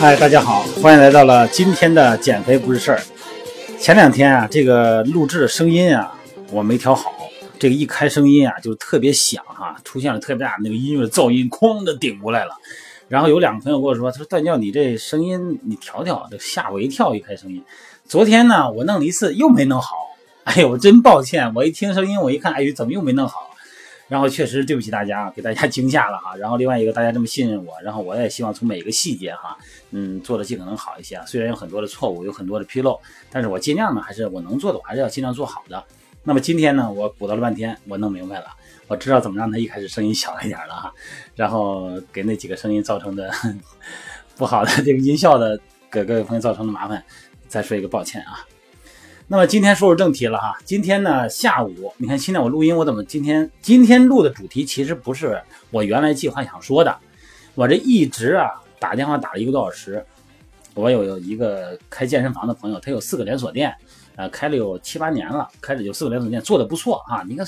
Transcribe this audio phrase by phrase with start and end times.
[0.00, 3.02] 嗨，大家好，欢迎来到了今天的减肥不是事儿。
[3.78, 6.14] 前两天啊，这个录制的声音啊，
[6.50, 7.12] 我没调好，
[7.60, 12.56] 这个一开声音啊，就特别响哈、出现了特别大的那个音乐噪音，哐的顶过来了。
[13.06, 17.62] 然后有两个朋友跟我说，他说段教你这声音你调调，这吓我一跳，一开声音。
[18.06, 19.94] 昨天呢，我弄了一次又没弄好，
[20.44, 23.50] 哎呦我，真抱歉，我一听声音，我一看，哎呦，怎么又没弄好？
[24.08, 26.34] 然后确实对不起大家，给大家惊吓了哈。
[26.36, 29.58] 然后另外一个，大家这么信任我，然后我也希望从每一个细节哈，
[29.90, 31.20] 嗯，做的尽可能好一些。
[31.26, 32.98] 虽然有很多的错误，有很多的纰漏，
[33.30, 35.84] 但是我尽量呢，还是我能做的，我还是要尽量做好的。
[36.22, 38.46] 那么今天呢，我鼓捣了半天，我弄明白了，
[38.88, 40.92] 我知道怎么让它一开始声音小一点了哈，
[41.34, 43.30] 然后给那几个声音造成的
[44.36, 45.58] 不好的这个音效的
[45.90, 47.02] 给各位朋友造成的麻烦，
[47.48, 48.46] 再说一个抱歉啊。
[49.28, 56.98] 那么今天说说正题了哈，今天呢下午，你看现在我录音，我怎么今天今天录的主题其实不是我原来计划想说的，
[57.54, 60.04] 我这一直啊打电话打了一个多小时，
[60.80, 63.74] 我有一个开健身房的朋友，他有四个连锁店，
[64.16, 67.46] 呃，开了有七八年了，开了有四个连锁店，做的不错啊，你看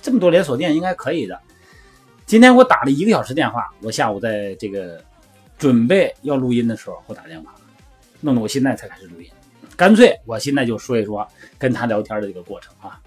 [0.00, 1.38] 这么多连锁店应该可以的。
[2.24, 5.02] 今天我打了一个小时电话，我下午在这个
[5.58, 7.54] 准备要录音的时候，我打电话，
[8.20, 9.28] 弄得我现在才开始录音。
[9.76, 13.00] 干脆我现在就说一说跟他聊天的这个过程啊。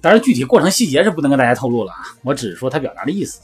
[0.00, 3.40] 当然，具体过程细节是不能跟大家透露了啊，我只是说他表达的意思。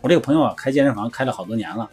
[0.00, 1.88] 我这个朋友啊，开健身房开了好多年了，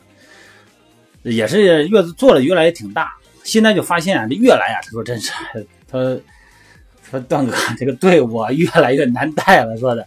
[1.24, 3.12] 也是越做的越来越挺大。
[3.44, 5.32] 现在就发现啊，这越来啊，他说真是，
[5.88, 6.20] 他
[7.04, 10.06] 说段哥这个队伍啊越来越难带了，说的。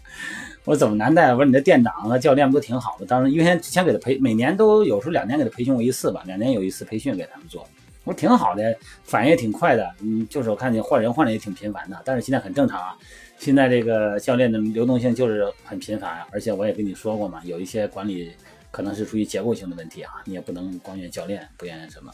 [0.64, 1.32] 我说怎么难带？
[1.32, 3.06] 我说你的店长和教练不都挺好的？
[3.06, 7.66] 当时因为之前给他培，每年都有时候两年给他培训过一次吧，两年有一次培训给他们做。
[8.04, 12.94] 我说挺好的，反应也挺快的，嗯，就是我看你换人换的也挺频繁的，但是现在很正常啊。
[13.38, 18.30] 现在这个教练的流动性就是很频繁啊，而且我也跟你说过嘛，有一些管理
[18.72, 22.12] 可能是出于结构性的问题啊，你也不能光怨教练，不怨什么。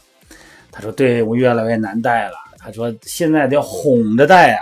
[0.71, 4.61] 他说队伍越来越难带了，他说现在得哄着带啊。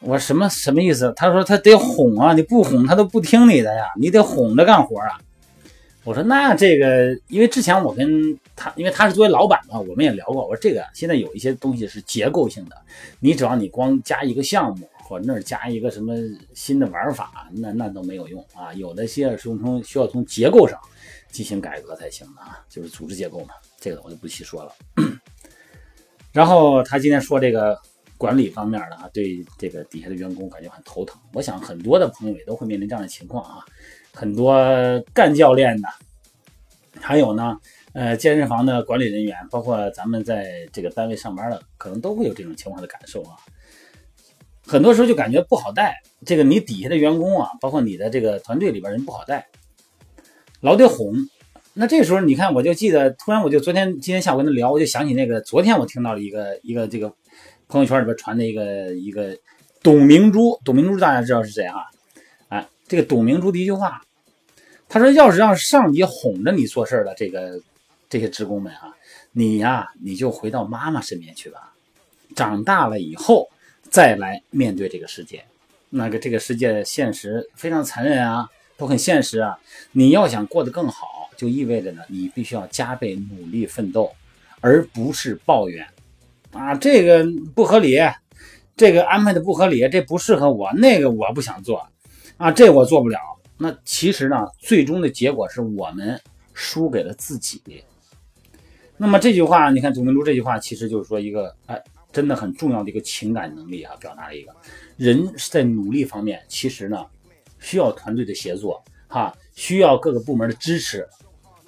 [0.00, 1.10] 我什么什么意思？
[1.16, 5.18] 他说他得哄啊，你不哄他都不听你的呀，你得哄着干活啊。
[6.04, 10.44] 我说那这个，因为之前我跟他，因为他是作为老板嘛，我们也聊过。
[10.44, 12.76] 我说这个现在有一些东西是结构性的，
[13.20, 16.14] 你只要你光加一个项目，或者那儿加一个什么
[16.54, 18.72] 新的玩法，那那都没有用啊。
[18.72, 20.80] 有的些是从需要从结构上
[21.30, 23.48] 进行改革才行的啊，就是组织结构嘛。
[23.78, 24.72] 这个我就不细说了。
[26.32, 27.78] 然后他今天说这个
[28.16, 31.20] 管理方面的啊，对这个底下的员工感觉很头疼。
[31.34, 33.62] 我想很多的朋友也都会面临这样的情况啊。
[34.14, 34.54] 很多
[35.12, 35.88] 干教练的，
[36.98, 37.54] 还有呢，
[37.92, 43.36] 呃，健身房的管理人员，包括咱们在这个单位上班的，可能都会有这种情况的感受啊。
[44.72, 49.46] 很多时候就感觉不好带，这个你底下的员工啊，包括你的这个团队里边人不好带，
[50.62, 51.12] 老得哄。
[51.74, 57.12] 那这时候你看，我就记得，突然我就昨天今天下午跟他聊，我就想起那个昨天我听到了一个一个这个
[57.68, 59.36] 朋友圈里边传的一个一个
[59.82, 62.66] 董明珠，董明珠大家知道是谁啊？
[62.88, 64.00] 这个董明珠的一句话，
[64.88, 67.60] 他说：“要是让上级哄着你做事的这个
[68.08, 68.96] 这些职工们啊，
[69.32, 71.74] 你呀你就回到妈妈身边去吧。
[72.34, 73.50] 长大了以后
[73.92, 75.44] 再来面对这个世界，
[75.90, 78.48] 那个这个世界现实非常残忍啊，
[78.78, 79.58] 都很现实啊。
[79.92, 84.10] 你要想过得更好，就意味着呢，你必须要加倍努力奋斗，
[84.62, 85.86] 而不是抱怨
[86.52, 87.22] 啊，这个
[87.54, 87.98] 不合理，
[88.78, 91.86] 这个安排的不合理，这不适合我，那个我不想做。”
[92.38, 93.18] 啊，这我做不了。
[93.58, 96.18] 那其实呢，最终的结果是我们
[96.54, 97.62] 输给了自己。
[98.96, 101.80] 那么这句话，你看董明珠这句话，其实就是说一个，哎，
[102.12, 104.54] 真的很重要的一个情感能力啊，表达了一个
[104.96, 107.06] 人是在努力方面，其实呢，
[107.58, 111.08] 需要团队的协作，哈，需要各个部门的支持，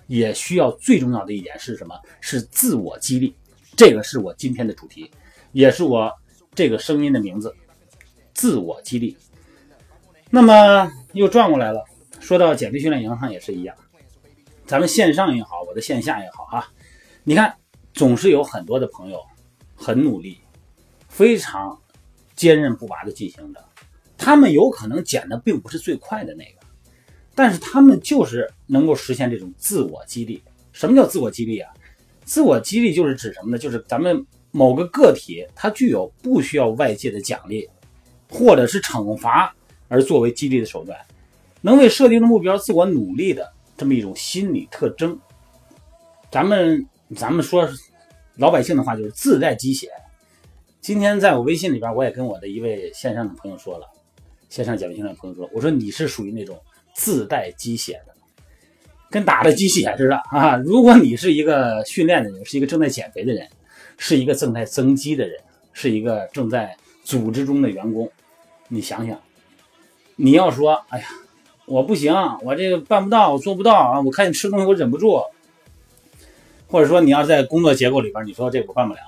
[0.06, 1.98] 也需要最重要的一点是什么？
[2.20, 3.34] 是自我激励。
[3.76, 5.10] 这个是我今天的主题，
[5.50, 6.12] 也是我
[6.54, 7.52] 这个声音的名字——
[8.32, 9.16] 自我激励。
[10.30, 11.84] 那么又转过来了，
[12.20, 13.74] 说到减肥训练营上也是一样，
[14.66, 16.68] 咱们线上也好，我的线下也好啊，
[17.24, 17.52] 你看
[17.92, 19.20] 总是有很多的朋友
[19.74, 20.38] 很努力，
[21.08, 21.78] 非常
[22.34, 23.64] 坚韧不拔的进行着，
[24.16, 26.66] 他们有可能减的并不是最快的那个，
[27.34, 30.42] 但是他们就是能够实现这种自我激励。
[30.72, 31.72] 什么叫自我激励啊？
[32.24, 33.58] 自我激励就是指什么呢？
[33.58, 37.68] 就是咱们某个个体，它具有不需要外界的奖励
[38.28, 39.54] 或者是惩罚。
[39.86, 40.98] 而作为激励的手段，
[41.60, 45.16] 能为设定的目标自我努力的这么一种心理特征。
[46.32, 46.84] 咱们
[47.14, 47.68] 咱们说
[48.36, 49.88] 老百姓的话就是自带鸡血。
[50.80, 53.86] 今天在我微信里边，我也跟我的一位线上的朋友说了，
[54.50, 56.60] 线上减肥训练的朋友说，我说你是属于那种
[56.94, 58.14] 自带鸡血的，
[59.10, 60.56] 跟打了鸡血似的啊！
[60.56, 63.48] 如果你是一个训练的人，是一个正在减肥的人，
[63.96, 65.40] 是一个正在增肌的人，
[65.72, 68.10] 是一个正在组织中的员工，
[68.68, 69.18] 你想想，
[70.16, 71.06] 你要说，哎呀，
[71.66, 74.00] 我不行，我这个办不到，我做不到啊！
[74.00, 75.22] 我看你吃东西，我忍不住，
[76.66, 79.00] 或者说你要是在工作结构里边，你说这我办不了。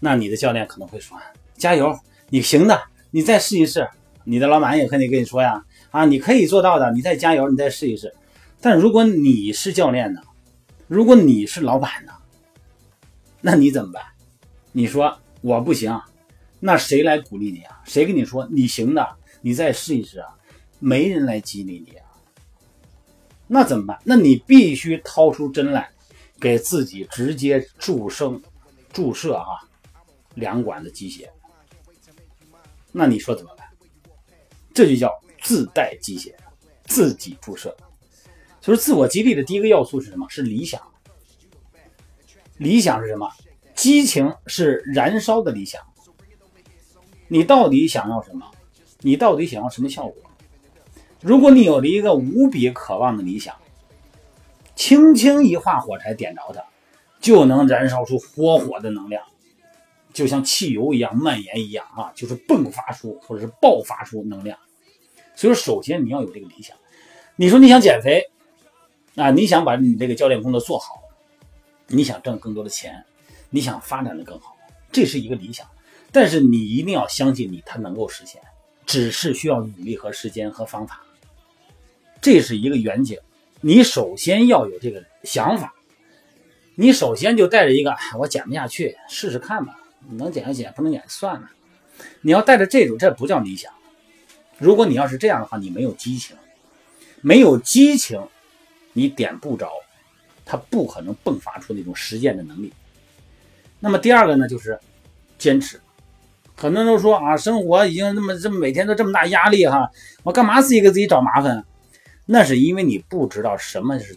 [0.00, 1.16] 那你的教练可能会说
[1.56, 1.96] ：“加油，
[2.28, 3.88] 你行的，你再试一试。”
[4.24, 8.14] 你的老板也肯定跟你说呀：“啊，你可以做到的，你再加油，你再试一试。”
[8.60, 10.20] 但如果你是教练呢？
[10.86, 12.12] 如果你是老板呢？
[13.40, 14.02] 那你怎么办？
[14.70, 16.00] 你说我不行，
[16.60, 17.80] 那谁来鼓励你啊？
[17.84, 19.04] 谁跟你说你行的？
[19.40, 20.28] 你再试一试啊？
[20.78, 22.06] 没人来激励你啊？
[23.48, 23.98] 那怎么办？
[24.04, 25.90] 那你必须掏出真来，
[26.42, 28.42] 给自己直接注生、
[28.92, 29.46] 注射啊！
[30.34, 31.30] 两管的鸡血，
[32.90, 33.64] 那你说怎么办？
[34.74, 35.08] 这就叫
[35.40, 36.36] 自带鸡血，
[36.86, 37.76] 自己注射。
[38.60, 40.28] 所以自我激励的第一个要素是什么？
[40.28, 40.82] 是理想。
[42.56, 43.30] 理想是什么？
[43.76, 45.80] 激情是燃烧的理想。
[47.28, 48.50] 你到底想要什么？
[48.98, 50.16] 你到底想要什么效果？
[51.20, 53.54] 如果你有了一个无比渴望的理想，
[54.82, 56.60] 轻轻一划火柴点着它，
[57.20, 59.22] 就能燃烧出火火的能量。
[60.12, 64.58] 就像汽油一样蔓延一样啊，就是迸发出或者是爆发出能量。
[65.36, 66.76] 所以说，首先你要有这个理想。
[67.36, 68.24] 你说你想减肥
[69.14, 71.00] 啊，你想把你这个教练工作做好，
[71.86, 73.04] 你想挣更多的钱，
[73.50, 74.56] 你想发展的更好，
[74.90, 75.64] 这是一个理想。
[76.10, 78.42] 但是你一定要相信你，它能够实现，
[78.84, 81.04] 只是需要努力和时间和方法。
[82.20, 83.16] 这是一个远景，
[83.64, 85.72] 你首先要有这个想法，
[86.74, 89.78] 你首先就带着一个我减不下去，试试看吧。
[90.10, 91.48] 能减就减，不能减算了。
[92.22, 93.72] 你要带着这种，这不叫理想。
[94.58, 96.36] 如果你要是这样的话，你没有激情，
[97.20, 98.20] 没有激情，
[98.94, 99.70] 你点不着，
[100.44, 102.72] 它不可能迸发出那种实践的能力。
[103.78, 104.76] 那么第二个呢，就是
[105.38, 105.80] 坚持。
[106.56, 109.88] 很多人都说啊，生活已经那么这么每天都这么大压力哈，
[110.24, 111.64] 我干嘛自己给自己找麻烦？
[112.26, 114.16] 那是因为你不知道什么是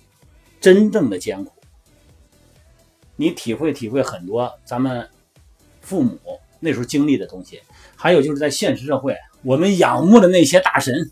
[0.60, 1.52] 真正的艰苦。
[3.16, 5.08] 你体会体会很多咱们。
[5.82, 6.20] 父母
[6.60, 7.62] 那时候经历的东西，
[7.96, 11.12] 还有就是在现实社会，我们仰慕的那些大神，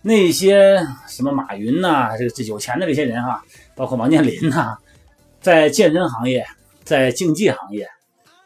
[0.00, 3.44] 那些什么马云呐，这个这有钱的这些人哈，
[3.74, 4.78] 包括王健林呐，
[5.42, 6.46] 在健身行业，
[6.84, 7.86] 在竞技行业，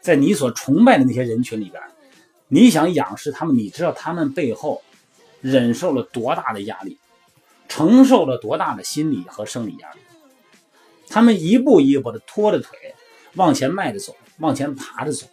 [0.01, 1.81] 在你所崇拜的那些人群里边，
[2.49, 4.81] 你想仰视他们，你知道他们背后
[5.39, 6.97] 忍受了多大的压力，
[7.71, 9.99] 承受了多大的心理和生理压力，
[11.07, 12.93] 他们一步一步的拖着腿
[13.35, 14.13] 往前迈着走。
[14.39, 15.27] 往前爬着走，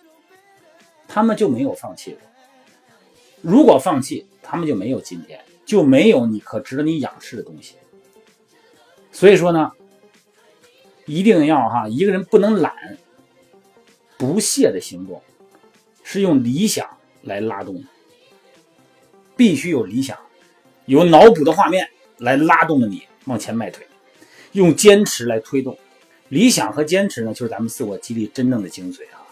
[1.06, 2.20] 他们就没有放弃过。
[3.40, 7.76] 如果放弃，他们就没有今天，就没有你可值得你仰视的东西。
[9.11, 9.73] 所以说呢，
[11.06, 12.99] 一定要哈，一个人不能懒，
[14.19, 15.23] 不懈的行动，
[16.02, 16.87] 是用理想
[17.23, 17.88] 来拉动的，
[19.38, 20.19] 必须有理想，
[20.85, 21.88] 有脑补的画面
[22.19, 23.87] 来拉动着你往前迈腿，
[24.52, 25.76] 用坚持来推动。
[26.28, 29.25] 理想和坚持呢，就是咱们自我激励真正的精髓啊。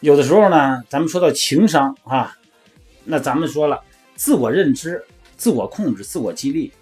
[0.00, 2.36] 有的时候呢，咱们说到情商啊，
[3.04, 3.80] 那咱们说了
[4.16, 5.04] 自我认知、
[5.36, 6.72] 自我控制、自我激励。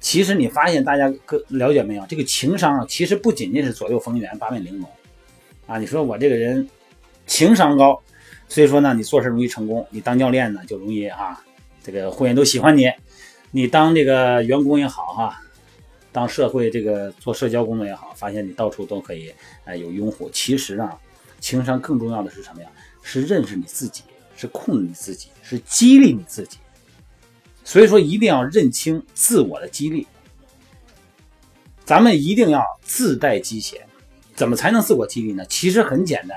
[0.00, 2.04] 其实你发现大家可了解没有？
[2.08, 4.88] 这个情商啊，其实不仅仅是左右逢源、八面玲珑
[5.66, 5.78] 啊。
[5.78, 6.68] 你说我这个人
[7.26, 8.02] 情商高，
[8.48, 11.44] 所以说呢，你做事容易成功，你当教练呢就容易啊，
[11.84, 12.90] 这个会员都喜欢你。
[13.50, 15.42] 你当这个员工也好哈。
[16.12, 19.32] 当社会这个做社交工作也好，发现你到处都可以
[19.64, 20.28] 哎有拥护。
[20.30, 20.98] 其实啊，
[21.38, 22.68] 情商更重要的是什么呀？
[23.00, 24.02] 是认识你自己，
[24.36, 26.58] 是控制你自己，是激励你自己。
[27.62, 30.04] 所以说一定要认清自我的激励。
[31.84, 33.86] 咱们一定要自带鸡血。
[34.34, 35.44] 怎么才能自我激励呢？
[35.46, 36.36] 其实很简单，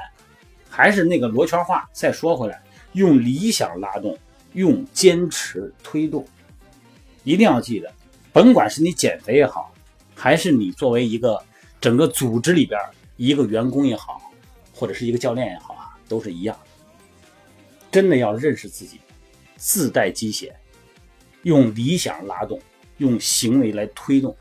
[0.70, 1.89] 还是那个罗圈话。
[1.93, 4.15] 再说回来，用理想拉动，
[4.53, 6.27] 用坚持推动。
[7.24, 7.92] 一定要记得。
[8.32, 9.74] 甭管是你减肥也好，
[10.15, 11.39] 还是你作为一个
[11.80, 12.80] 整个组织里边
[13.15, 14.22] 一个员工也好，
[14.74, 16.58] 或者是一个教练也好啊，都是一样。
[17.92, 19.00] 真的要认识自己，
[19.56, 20.56] 自带鸡血，
[21.44, 22.60] 用理想拉动，
[22.98, 24.36] 用行为来推动，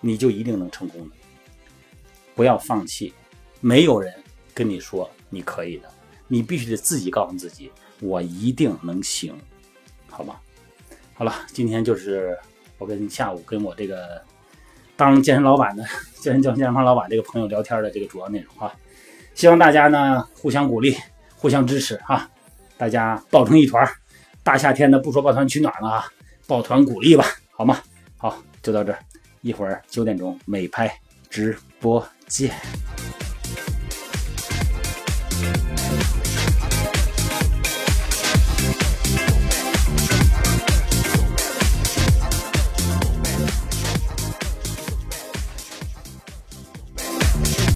[0.00, 1.14] 你就一定能成功的。
[2.34, 3.12] 不要放弃，
[3.60, 4.12] 没有人
[4.52, 5.88] 跟你说你可以的，
[6.26, 9.32] 你必须得自己告诉自己，我一定能行，
[10.08, 10.40] 好吗？
[11.22, 12.36] 好了，今天就是
[12.78, 14.20] 我跟下午跟我这个
[14.96, 15.84] 当健身老板的
[16.20, 18.74] 健身教健身房老板这个朋友聊天的这个主要内容啊。
[19.32, 20.96] 希望大家呢互相鼓励，
[21.36, 22.28] 互相支持啊，
[22.76, 23.88] 大家抱成一团。
[24.42, 26.04] 大夏天的不说抱团取暖了啊，
[26.48, 27.80] 抱团鼓励吧，好吗？
[28.16, 28.98] 好，就到这儿，
[29.42, 30.92] 一会儿九点钟美拍
[31.30, 32.52] 直播见。